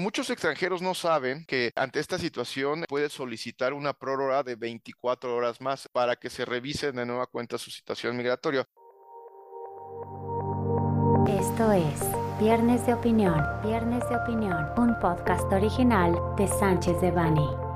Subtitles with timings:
[0.00, 5.60] Muchos extranjeros no saben que ante esta situación puede solicitar una prórroga de 24 horas
[5.60, 8.66] más para que se revise de nueva cuenta su situación migratoria.
[11.28, 12.00] Esto es
[12.40, 17.69] Viernes de Opinión, Viernes de Opinión, un podcast original de Sánchez de Bani.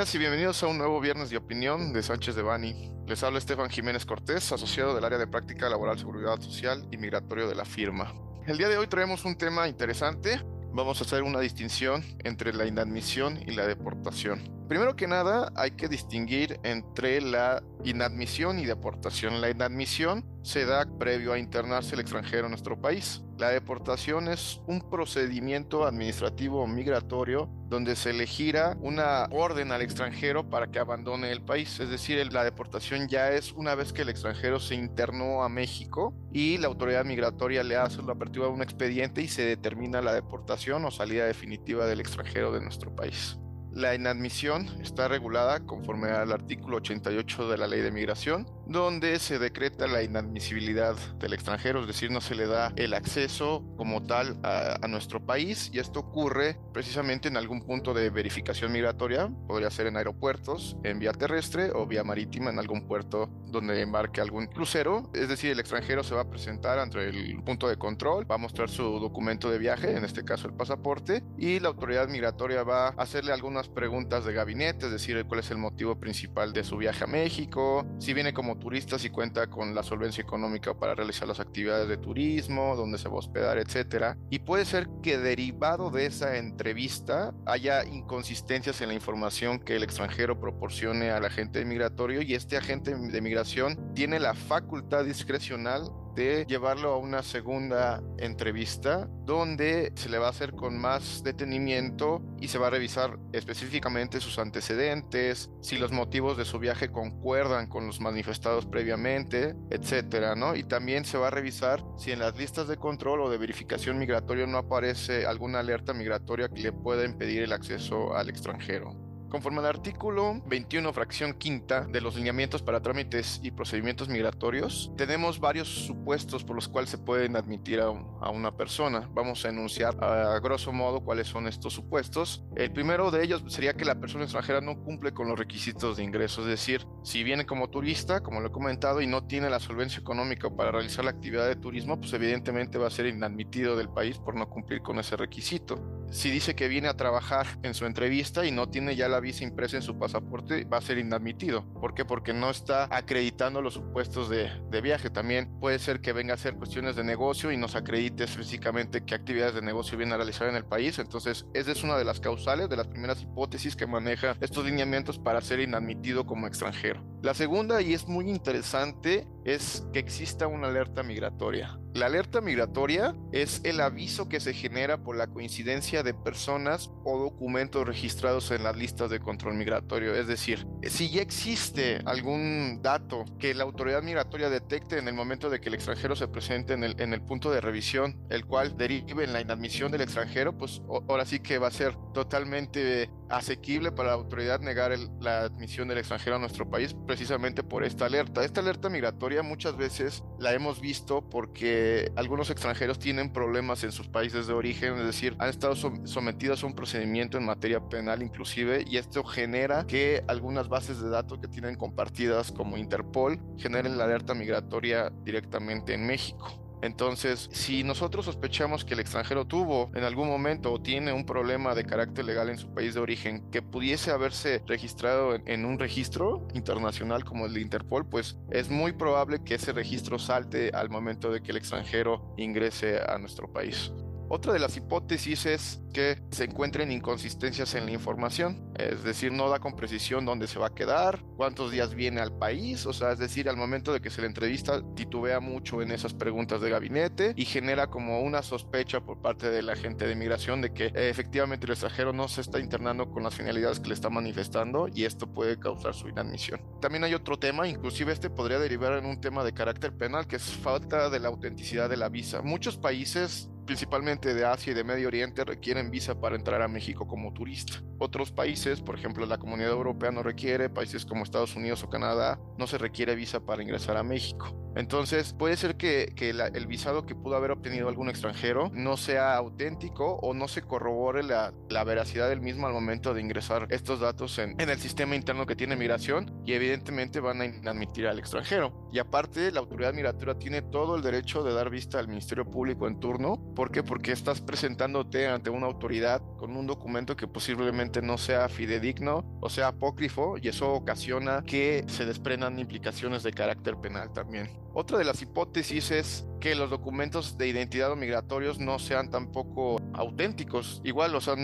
[0.00, 2.90] Y bienvenidos a un nuevo Viernes de Opinión de Sánchez de Bani.
[3.06, 7.46] Les habla Estefan Jiménez Cortés, asociado del área de práctica laboral, seguridad social y migratorio
[7.46, 8.14] de la firma.
[8.46, 10.40] El día de hoy traemos un tema interesante.
[10.72, 14.40] Vamos a hacer una distinción entre la inadmisión y la deportación.
[14.70, 19.42] Primero que nada, hay que distinguir entre la inadmisión y deportación.
[19.42, 23.22] La inadmisión se da previo a internarse el extranjero en nuestro país.
[23.40, 30.50] La deportación es un procedimiento administrativo migratorio donde se le gira una orden al extranjero
[30.50, 31.80] para que abandone el país.
[31.80, 36.12] Es decir, la deportación ya es una vez que el extranjero se internó a México
[36.34, 40.12] y la autoridad migratoria le hace la apertura de un expediente y se determina la
[40.12, 43.38] deportación o salida definitiva del extranjero de nuestro país.
[43.72, 49.40] La inadmisión está regulada conforme al artículo 88 de la Ley de Migración, donde se
[49.40, 54.38] decreta la inadmisibilidad del extranjero, es decir, no se le da el acceso como tal
[54.44, 55.70] a, nuestro país.
[55.72, 61.00] Y esto ocurre precisamente en algún punto de verificación migratoria, podría ser en aeropuertos, en
[61.00, 65.58] vía terrestre o vía marítima en algún puerto donde embarque algún crucero, es decir, el
[65.58, 69.50] extranjero se va a presentar ante el punto de control, va a mostrar su documento
[69.50, 73.68] de viaje, en este caso el pasaporte, y la autoridad migratoria va a hacerle algunas
[73.68, 77.84] preguntas de gabinete, es decir, cuál es el motivo principal de su viaje a México,
[77.98, 81.96] si viene como turista, si cuenta con la solvencia económica para realizar las actividades de
[81.96, 84.16] turismo, dónde se va a hospedar, etcétera.
[84.30, 89.82] Y puede ser que derivado de esa entrevista haya inconsistencias en la información que el
[89.82, 95.90] extranjero proporcione al agente migratorio y este agente de migración tiene la facultad discrecional
[96.20, 102.22] de llevarlo a una segunda entrevista donde se le va a hacer con más detenimiento
[102.40, 107.68] y se va a revisar específicamente sus antecedentes, si los motivos de su viaje concuerdan
[107.68, 110.54] con los manifestados previamente, etcétera, ¿no?
[110.56, 113.98] Y también se va a revisar si en las listas de control o de verificación
[113.98, 119.09] migratoria no aparece alguna alerta migratoria que le pueda impedir el acceso al extranjero.
[119.30, 125.38] Conforme al artículo 21, fracción quinta de los lineamientos para trámites y procedimientos migratorios, tenemos
[125.38, 129.08] varios supuestos por los cuales se pueden admitir a, una persona.
[129.12, 132.42] Vamos a enunciar a, grosso modo cuáles son estos supuestos.
[132.56, 136.02] El primero de ellos sería que la persona extranjera no cumple con los requisitos de
[136.02, 139.60] ingreso, es decir, si viene como turista, como lo he comentado, y no tiene la
[139.60, 143.90] solvencia económica para realizar la actividad de turismo, pues evidentemente va a ser inadmitido del
[143.90, 145.99] país por no cumplir con ese requisito.
[146.10, 149.44] Si dice que viene a trabajar en su entrevista y no tiene ya la visa
[149.44, 151.64] impresa en su pasaporte va a ser inadmitido.
[151.80, 152.04] ¿Por qué?
[152.04, 155.08] Porque no está acreditando los supuestos de, de viaje.
[155.08, 159.14] También puede ser que venga a hacer cuestiones de negocio y nos acredite físicamente qué
[159.14, 160.98] actividades de negocio viene a realizar en el país.
[160.98, 165.18] Entonces, esa es una de las causales, de las primeras hipótesis que maneja estos lineamientos
[165.20, 167.04] para ser inadmitido como extranjero.
[167.22, 171.78] La segunda, y es muy interesante, es que exista una alerta migratoria.
[171.94, 177.18] La alerta migratoria es el aviso que se genera por la coincidencia de personas o
[177.18, 180.14] documentos registrados en las listas de control migratorio.
[180.14, 185.50] Es decir, si ya existe algún dato que la autoridad migratoria detecte en el momento
[185.50, 188.76] de que el extranjero se presente en el, en el punto de revisión, el cual
[188.76, 193.92] derive en la inadmisión del extranjero, pues ahora sí que va a ser totalmente asequible
[193.92, 198.44] para la autoridad negar la admisión del extranjero a nuestro país precisamente por esta alerta.
[198.44, 204.08] Esta alerta migratoria muchas veces la hemos visto porque algunos extranjeros tienen problemas en sus
[204.08, 208.84] países de origen, es decir, han estado sometidos a un procedimiento en materia penal inclusive
[208.86, 214.04] y esto genera que algunas bases de datos que tienen compartidas como Interpol generen la
[214.04, 216.69] alerta migratoria directamente en México.
[216.82, 221.74] Entonces, si nosotros sospechamos que el extranjero tuvo en algún momento o tiene un problema
[221.74, 226.48] de carácter legal en su país de origen que pudiese haberse registrado en, un registro
[226.54, 231.30] internacional como el de Interpol, pues es muy probable que ese registro salte al momento
[231.30, 233.92] de que el extranjero ingrese a nuestro país.
[234.32, 239.48] Otra de las hipótesis es que se encuentren inconsistencias en la información, es decir, no
[239.48, 243.10] da con precisión dónde se va a quedar, cuántos días viene al país, o sea,
[243.10, 246.70] es decir, al momento de que se le entrevista titubea mucho en esas preguntas de
[246.70, 250.86] gabinete y genera como una sospecha por parte de la gente de migración de que
[250.86, 254.86] eh, efectivamente el extranjero no se está internando con las finalidades que le está manifestando
[254.86, 256.60] y esto puede causar su inadmisión.
[256.80, 260.36] También hay otro tema, inclusive este podría derivar en un tema de carácter penal, que
[260.36, 262.42] es falta de la autenticidad de la visa.
[262.42, 267.06] Muchos países principalmente de Asia y de Medio Oriente, requieren visa para entrar a México
[267.06, 267.80] como turista.
[268.00, 272.40] Otros países, por ejemplo la Comunidad Europea no requiere, países como Estados Unidos o Canadá,
[272.58, 274.56] no se requiere visa para ingresar a México.
[274.76, 280.16] Entonces, puede ser que, el visado que pudo haber obtenido algún extranjero no sea auténtico
[280.22, 281.52] o no se corrobore la,
[281.84, 285.56] veracidad del mismo al momento de ingresar estos datos en, en, el sistema interno que
[285.56, 288.88] tiene migración y evidentemente van a inadmitir al extranjero.
[288.92, 292.86] Y aparte, la autoridad migratoria tiene todo el derecho de dar vista al Ministerio Público
[292.86, 293.40] en turno.
[293.56, 293.82] ¿Por qué?
[293.82, 299.50] Porque estás presentándote ante una autoridad con un documento que posiblemente no sea fidedigno o
[299.50, 304.48] sea apócrifo y eso ocasiona que se desprendan implicaciones de carácter penal también.
[304.72, 309.79] Otra de las hipótesis es que los documentos de identidad o migratorios no sean tampoco
[309.94, 310.80] auténticos.
[310.84, 311.34] Igual, o sea,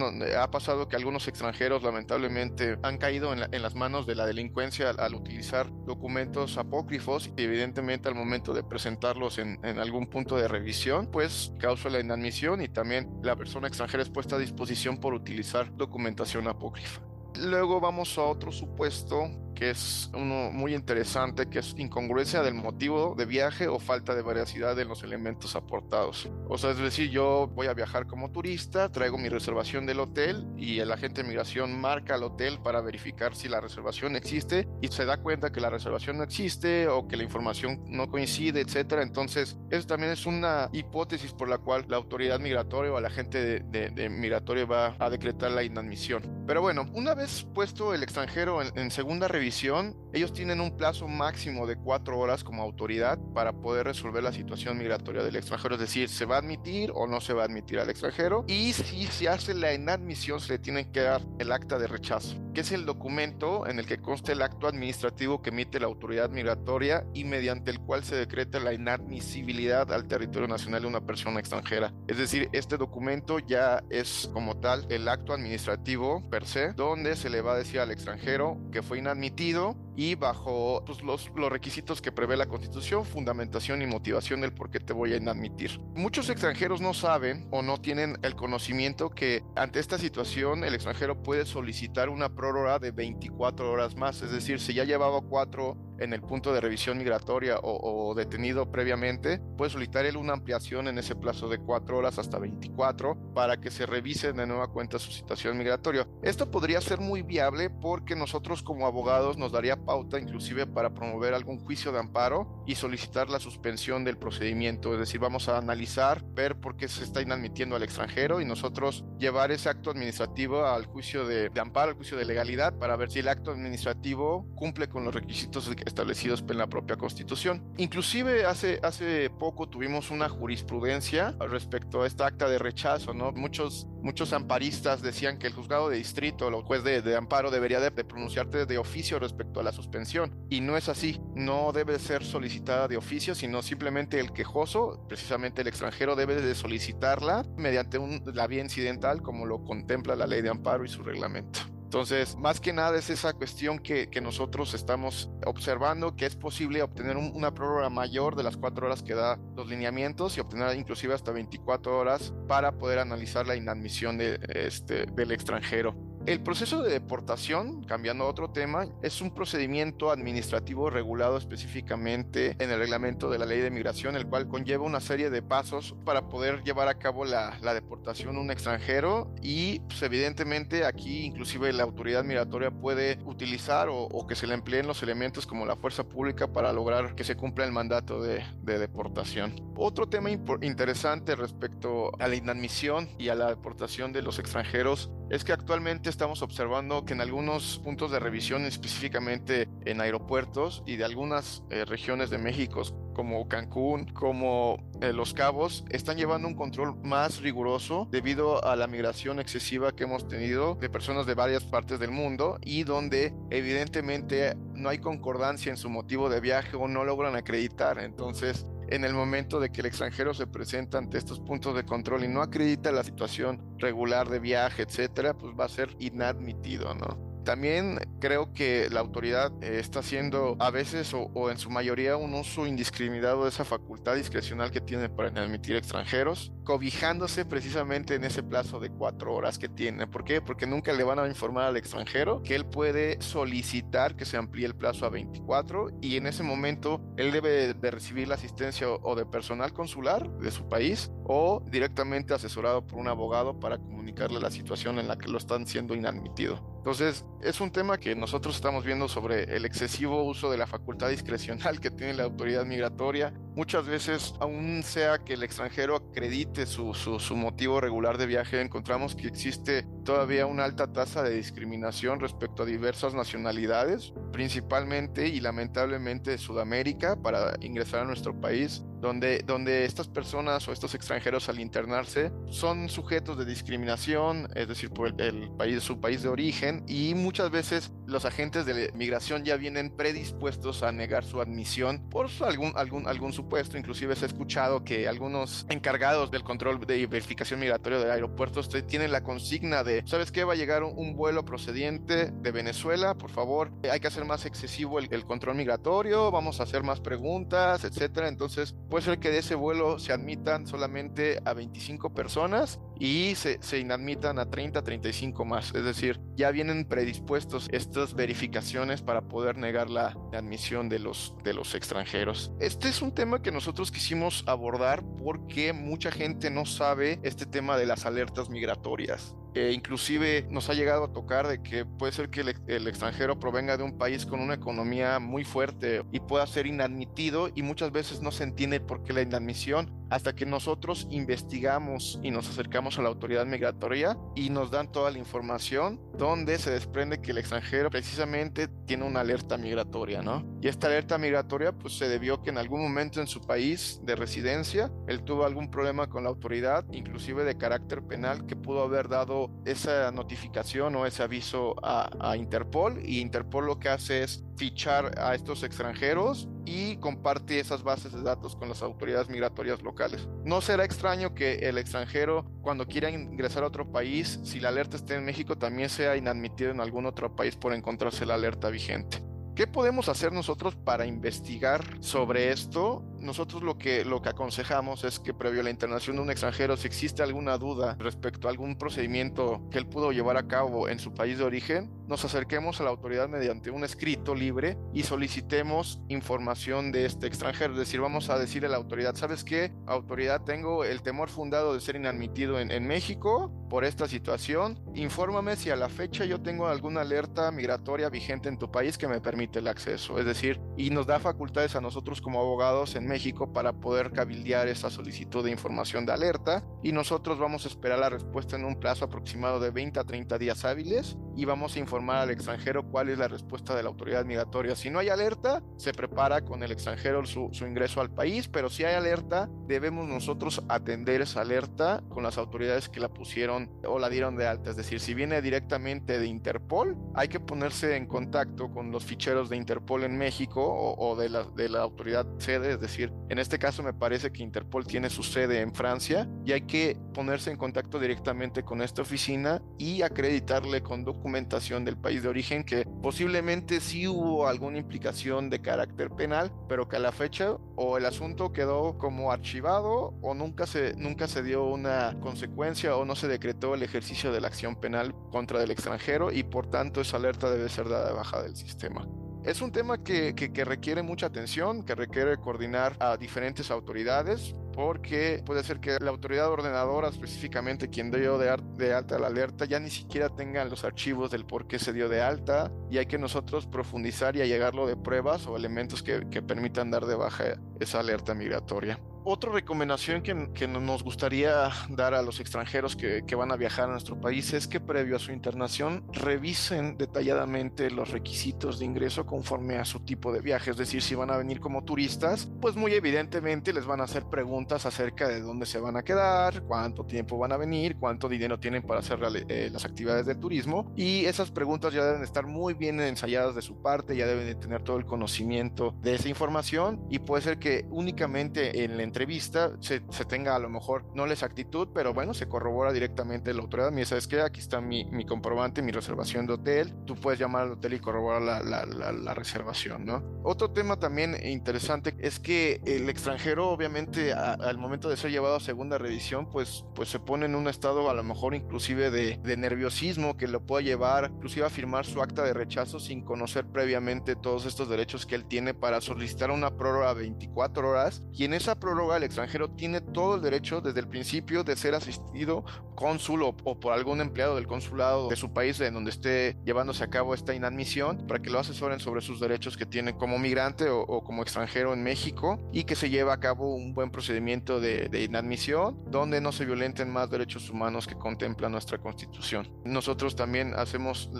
[0.41, 5.15] ha pasado que algunos extranjeros lamentablemente han caído en, las manos de la delincuencia al,
[5.15, 11.09] utilizar documentos apócrifos y evidentemente al momento de presentarlos en, en, algún punto de revisión,
[11.11, 15.75] pues causa la inadmisión y también la persona extranjera es puesta a disposición por utilizar
[15.77, 17.01] documentación apócrifa.
[17.39, 23.15] Luego vamos a otro supuesto que es uno muy interesante, que es incongruencia del motivo
[23.17, 26.29] de viaje o falta de veracidad en los elementos aportados.
[26.49, 30.47] O sea, es decir, yo voy a viajar como turista, traigo mi reservación del hotel
[30.57, 34.89] y el agente de migración marca al hotel para verificar si la reservación existe y
[34.89, 39.03] se da cuenta que la reservación no existe o que la información no coincide, etcétera.
[39.03, 43.63] Entonces, eso también es una hipótesis por la cual la autoridad migratoria o el agente
[43.63, 46.45] de, de, va a decretar la inadmisión.
[46.47, 51.09] Pero bueno, una vez puesto el extranjero en, en segunda revisión, ellos tienen un plazo
[51.09, 55.81] máximo de cuatro horas como autoridad para poder resolver la situación migratoria del extranjero, es
[55.81, 59.07] decir, se va a admitir o no se va a admitir al extranjero y si
[59.07, 62.73] se hace la inadmisión se le tiene que dar el acta de rechazo, que es
[62.73, 67.25] el documento en el que consta el acto administrativo que emite la autoridad migratoria y
[67.25, 71.93] mediante el cual se decreta la inadmisibilidad al territorio nacional de una persona extranjera.
[72.07, 77.31] Es decir, este documento ya es como tal el acto administrativo per se, donde se
[77.31, 82.03] le va a decir al extranjero que fue inadmitido y bajo pues, los, los requisitos
[82.03, 85.81] que prevé la Constitución, fundamentación y motivación del por qué te voy a inadmitir.
[85.95, 91.23] Muchos extranjeros no saben o no tienen el conocimiento que ante esta situación el extranjero
[91.23, 96.13] puede solicitar una prórroga de 24 horas más, es decir, si ya llevaba cuatro en
[96.13, 101.15] el punto de revisión migratoria o, detenido previamente, puede solicitar él una ampliación en ese
[101.15, 105.57] plazo de cuatro horas hasta 24 para que se revise de nueva cuenta su situación
[105.57, 106.07] migratoria.
[106.23, 111.33] Esto podría ser muy viable porque nosotros como abogados nos daría pauta inclusive para promover
[111.33, 116.23] algún juicio de amparo y solicitar la suspensión del procedimiento, es decir, vamos a analizar,
[116.35, 120.85] ver por qué se está inadmitiendo al extranjero y nosotros llevar ese acto administrativo al
[120.87, 125.05] juicio de, amparo, al juicio de legalidad para ver si el acto administrativo cumple con
[125.05, 127.63] los requisitos establecidos en la propia Constitución.
[127.77, 133.33] Inclusive hace, hace poco tuvimos una jurisprudencia respecto a esta acta de rechazo, ¿no?
[133.33, 137.91] Muchos, muchos amparistas decían que el juzgado de distrito, el juez de, amparo, debería de,
[137.91, 140.33] pronunciarte de oficio respecto a la suspensión.
[140.49, 145.63] Y no es así, no debe ser solicitada de oficio, sino simplemente el quejoso, precisamente
[145.63, 150.41] el extranjero, debe de solicitarla mediante un, la vía incidental como lo contempla la ley
[150.41, 151.76] de amparo y su reglamento.
[151.97, 157.17] Entonces, más que nada es esa cuestión que, nosotros estamos observando, que es posible obtener
[157.17, 161.33] una prórroga mayor de las cuatro horas que da los lineamientos y obtener inclusive hasta
[161.33, 165.95] 24 horas para poder analizar la inadmisión de, este, del extranjero.
[166.27, 172.73] El proceso de deportación, cambiando a otro tema, es un procedimiento administrativo regulado específicamente en
[172.73, 176.27] el reglamento de la ley de migración, el cual conlleva una serie de pasos para
[176.27, 181.85] poder llevar a cabo la, deportación de un extranjero y pues, evidentemente aquí inclusive la
[181.85, 186.49] autoridad migratoria puede utilizar o, que se le empleen los elementos como la fuerza pública
[186.49, 189.55] para lograr que se cumpla el mandato de, de deportación.
[189.77, 195.45] Otro tema interesante respecto a la inadmisión y a la deportación de los extranjeros es
[195.45, 201.05] que actualmente estamos observando que en algunos puntos de revisión, específicamente en aeropuertos y de
[201.05, 202.83] algunas eh, regiones de México,
[203.15, 208.87] como Cancún, como eh, Los Cabos, están llevando un control más riguroso debido a la
[208.87, 214.55] migración excesiva que hemos tenido de personas de varias partes del mundo y donde evidentemente
[214.75, 217.99] no hay concordancia en su motivo de viaje o no logran acreditar.
[217.99, 222.25] Entonces, en el momento de que el extranjero se presenta ante estos puntos de control
[222.25, 227.27] y no acredita la situación regular de viaje, etcétera, pues va a ser inadmitido, ¿no?
[227.47, 232.35] También creo que la autoridad eh, está haciendo a veces o, en su mayoría un
[232.35, 238.43] uso indiscriminado de esa facultad discrecional que tiene para admitir extranjeros, cobijándose precisamente en ese
[238.43, 240.09] plazo de cuatro horas que tiene.
[240.09, 240.43] ¿Por qué?
[240.43, 244.67] Porque nunca le van a informar al extranjero que él puede solicitar que se amplíe
[244.67, 249.15] el plazo a 24 y en ese momento él debe de recibir la asistencia o
[249.15, 254.51] de personal consular de su país o directamente asesorado por un abogado para comunicarle la
[254.51, 256.77] situación en la que lo están siendo inadmitido.
[256.79, 261.09] Entonces, es un tema que nosotros estamos viendo sobre el excesivo uso de la facultad
[261.09, 263.33] discrecional que tiene la autoridad migratoria.
[263.57, 269.17] Muchas veces, aún sea que el extranjero acredite su, su, motivo regular de viaje, encontramos
[269.17, 276.33] que existe todavía una alta tasa de discriminación respecto a diversas nacionalidades, principalmente y lamentablemente
[276.33, 281.61] de Sudamérica, para ingresar a nuestro país donde, donde estas personas o estos extranjeros al
[281.61, 287.15] internarse son sujetos de discriminación, es decir, por el, país, su país de origen, y
[287.15, 292.73] muchas veces los agentes de migración ya vienen predispuestos a negar su admisión por algún,
[292.77, 293.79] algún, algún supuesto.
[293.79, 299.13] Inclusive se ha escuchado que algunos encargados del control de verificación migratoria de aeropuertos tienen
[299.13, 300.45] la consigna de, ¿sabes qué?
[300.45, 304.99] Va a llegar un, vuelo procediente de Venezuela, por favor, hay que hacer más excesivo
[304.99, 308.29] el, el control migratorio, vamos a hacer más preguntas, etcétera.
[308.29, 313.59] Entonces, puede ser que de ese vuelo se admitan solamente a 25 personas y se,
[313.61, 315.75] se inadmitan a 30, 35 más.
[315.75, 321.55] Es decir, ya vienen predispuestos estas verificaciones para poder negar la admisión de los, de
[321.55, 322.53] los extranjeros.
[322.61, 327.77] Este es un tema que nosotros quisimos abordar porque mucha gente no sabe este tema
[327.77, 329.35] de las alertas migratorias.
[329.57, 333.79] Eh, inclusive nos ha llegado a tocar de que puede ser que el, extranjero provenga
[333.79, 338.21] de un país con una economía muy fuerte y pueda ser inadmitido y muchas veces
[338.21, 343.03] no se entiende por qué la inadmisión hasta que nosotros investigamos y nos acercamos a
[343.03, 347.91] la autoridad migratoria y nos dan toda la información donde se desprende que el extranjero
[347.91, 350.45] precisamente tiene una alerta migratoria, ¿no?
[350.61, 354.17] Y esta alerta migratoria pues se debió que en algún momento en su país de
[354.17, 359.09] residencia él tuvo algún problema con la autoridad, inclusive de carácter penal, que pudo haber
[359.09, 364.45] dado esa notificación o ese aviso a, a Interpol y Interpol lo que hace es
[364.57, 370.29] fichar a estos extranjeros y comparte esas bases de datos con las autoridades migratorias locales.
[370.45, 374.97] No será extraño que el extranjero, cuando quiera ingresar a otro país, si la alerta
[374.97, 379.23] está en México, también sea inadmitido en algún otro país por encontrarse la alerta vigente.
[379.57, 383.03] ¿Qué podemos hacer nosotros para investigar sobre esto?
[383.21, 386.77] Nosotros lo que, lo que aconsejamos es que previo a la internación de un extranjero,
[386.77, 390.99] si existe alguna duda respecto a algún procedimiento que él pudo llevar a cabo en
[390.99, 396.01] su país de origen, nos acerquemos a la autoridad mediante un escrito libre y solicitemos
[396.09, 397.73] información de este extranjero.
[397.73, 399.73] Es decir, vamos a decirle a la autoridad, ¿sabes qué?
[399.87, 404.79] Autoridad, tengo el temor fundado de ser inadmitido en, en México por esta situación.
[404.95, 409.09] Infórmame si a la fecha yo tengo alguna alerta migratoria vigente en tu país que
[409.09, 410.19] me permite el acceso.
[410.19, 413.16] Es decir, y nos da facultades a nosotros como abogados en México
[413.53, 418.11] para poder cabildear esa solicitud de información de alerta y nosotros vamos a esperar la
[418.11, 422.17] respuesta en un plazo aproximado de 20 a 30 días hábiles y vamos a informar
[422.17, 424.75] al extranjero cuál es la respuesta de la autoridad migratoria.
[424.75, 428.71] Si no hay alerta, se prepara con el extranjero su, su, ingreso al país, pero
[428.71, 433.99] si hay alerta, debemos nosotros atender esa alerta con las autoridades que la pusieron o
[433.99, 434.71] la dieron de alta.
[434.71, 439.51] Es decir, si viene directamente de Interpol, hay que ponerse en contacto con los ficheros
[439.51, 442.73] de Interpol en México o, o de, la, de la autoridad sede.
[442.73, 446.53] Es decir, en este caso me parece que Interpol tiene su sede en Francia y
[446.53, 452.23] hay que ponerse en contacto directamente con esta oficina y acreditarle con documentación del país
[452.23, 457.11] de origen que posiblemente sí hubo alguna implicación de carácter penal, pero que a la
[457.11, 462.97] fecha o el asunto quedó como archivado o nunca se, nunca se dio una consecuencia
[462.97, 466.71] o no se decretó el ejercicio de la acción penal contra el extranjero y por
[466.71, 469.05] tanto esa alerta debe ser dada de baja del sistema.
[469.47, 470.35] Es un tema que,
[470.65, 476.51] requiere mucha atención, que requiere coordinar a diferentes autoridades, porque puede ser que la autoridad
[476.51, 481.31] ordenadora, específicamente quien dio de, de, alta la alerta, ya ni siquiera tenga los archivos
[481.31, 484.97] del por qué se dio de alta y hay que nosotros profundizar y allegarlo de
[484.97, 490.69] pruebas o elementos que permitan dar de baja esa alerta migratoria otra recomendación que, que,
[490.69, 494.69] nos gustaría dar a los extranjeros que, que, van a viajar a nuestro país es
[494.69, 500.33] que previo a su internación revisen detalladamente los requisitos de ingreso conforme a su tipo
[500.33, 500.71] de viaje.
[500.71, 504.27] Es decir, si van a venir como turistas, pues muy evidentemente les van a hacer
[504.27, 508.61] preguntas acerca de dónde se van a quedar, cuánto tiempo van a venir, cuánto dinero
[508.61, 509.19] tienen para hacer
[509.49, 510.93] eh, las actividades de turismo.
[510.95, 514.55] Y esas preguntas ya deben estar muy bien ensayadas de su parte, ya deben de
[514.55, 519.73] tener todo el conocimiento de esa información y puede ser que únicamente en la entrevista
[519.81, 523.63] se, se, tenga a lo mejor no la exactitud, pero bueno, se corrobora directamente la
[523.63, 523.91] autoridad.
[523.91, 524.43] Mira, ¿sabes qué?
[524.43, 526.93] Aquí está mi, mi comprobante, mi reservación de hotel.
[527.07, 530.23] Tú puedes llamar al hotel y corroborar la, la, la, reservación, ¿no?
[530.45, 535.61] Otro tema también interesante es que el extranjero, obviamente, al momento de ser llevado a
[535.61, 539.57] segunda revisión, pues, pues se pone en un estado a lo mejor inclusive de, de
[539.57, 544.37] nerviosismo que lo puede llevar inclusive a firmar su acta de rechazo sin conocer previamente
[544.37, 548.79] todos estos derechos que él tiene para solicitar una prórroga 24 horas y en esa
[548.79, 553.43] prórroga prórroga, el extranjero tiene todo el derecho desde el principio de ser asistido cónsul
[553.43, 557.35] o, por algún empleado del consulado de su país en donde esté llevándose a cabo
[557.35, 561.43] esta inadmisión para que lo asesoren sobre sus derechos que tiene como migrante o, como
[561.43, 566.41] extranjero en México y que se lleve a cabo un buen procedimiento de, inadmisión donde
[566.41, 569.69] no se violenten más derechos humanos que contempla nuestra constitución.
[569.85, 571.31] Nosotros también hacemos